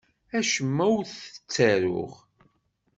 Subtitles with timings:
[0.37, 2.13] Acemma ur t-ttaruɣ.